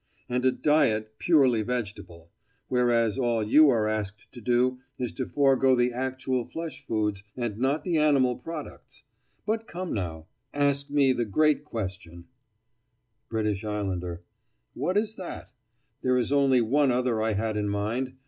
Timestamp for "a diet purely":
0.45-1.61